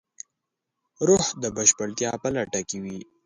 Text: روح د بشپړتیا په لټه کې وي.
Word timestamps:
روح 1.07 1.25
د 1.41 1.43
بشپړتیا 1.55 2.11
په 2.21 2.29
لټه 2.35 2.61
کې 2.69 2.77
وي. 2.83 2.97